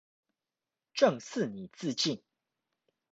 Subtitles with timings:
[0.95, 2.23] 朕賜你自盡